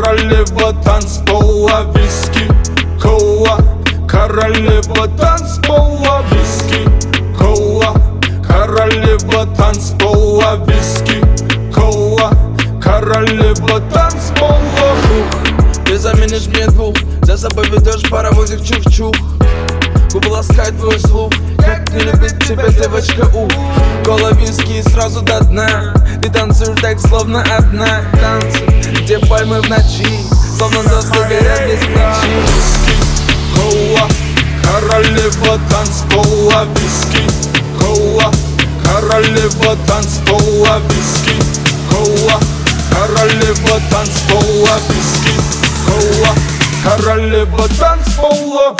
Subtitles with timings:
[0.00, 2.46] Королева танцпола Виски,
[3.02, 3.58] кола.
[4.06, 6.84] Королева танцпола Виски,
[7.36, 7.92] кола.
[8.46, 11.20] Королева танцпола Виски,
[11.74, 12.30] кола.
[12.80, 14.94] Королева танцпола
[15.84, 19.16] Ты заменишь мне двух За собой ведешь паровозик чух-чух.
[20.12, 23.50] Губы ласкают твой слух Как не любит тебя девочка, ух.
[24.04, 25.92] Кола виски сразу до дна
[26.28, 28.02] Ты танцуешь так, словно одна.
[28.20, 28.62] Танцы,
[29.00, 30.06] где пальмы в ночи
[30.58, 32.94] Словно звезды горят без свечи Виски,
[33.54, 34.06] кола
[34.62, 37.24] Королева танцпола Виски,
[37.80, 38.30] кола
[38.84, 41.34] Королева танцпола Виски,
[41.90, 42.38] кола
[42.90, 45.32] Королева танцпола Виски,
[45.86, 46.34] кола
[46.84, 48.76] Королева танцпола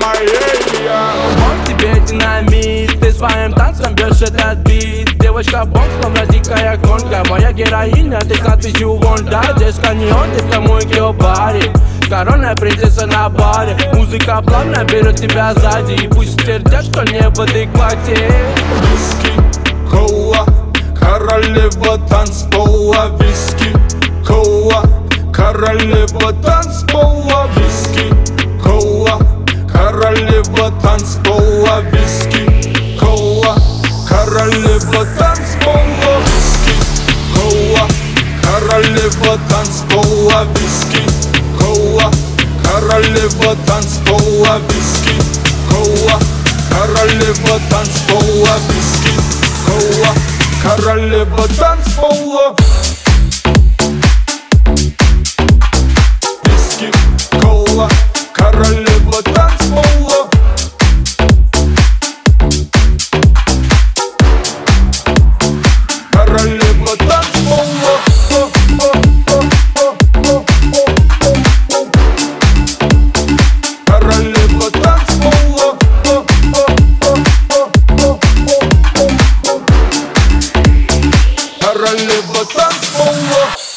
[0.00, 1.02] Моя
[1.50, 5.18] Он тебе динамит Ты своим танцем бьешь этот бит.
[5.18, 10.60] Девочка бомб, словно дикая гонка Моя героиня, ты с надписью Вонда Детка не он, детка
[10.60, 11.72] мой геобари
[12.08, 13.76] Коронная принцесса на баре.
[13.92, 15.92] Музыка плавно берет тебя сзади.
[15.92, 18.32] И пусть твердят, что не в адеквате.
[18.80, 19.32] Виски,
[19.90, 20.46] кола
[20.98, 23.10] Королева танцпола.
[23.20, 23.76] Виски,
[24.26, 24.84] кола
[25.34, 27.46] Королева танцпола.
[27.56, 28.10] Виски,
[30.38, 32.46] Королева танцпола Виски,
[33.00, 33.56] кола.
[34.08, 36.74] Королева танцпола Виски,
[37.34, 37.88] кола.
[38.42, 41.02] Королева танцпола Виски,
[41.58, 42.10] кола.
[42.62, 45.18] Королева танцпола Виски,
[45.70, 46.18] кола.
[46.70, 49.16] Королева танцпола Виски,
[49.66, 50.14] кола.
[50.62, 52.54] Королева танцпола
[82.58, 83.67] 放纵我。